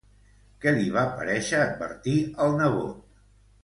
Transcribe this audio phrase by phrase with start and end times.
[0.63, 3.19] Què li va parèixer advertir al nebot?